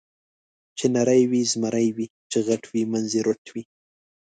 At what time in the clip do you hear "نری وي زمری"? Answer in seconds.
0.95-1.89